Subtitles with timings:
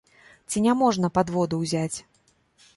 [0.53, 1.97] Ці няможна падводу ўзяць.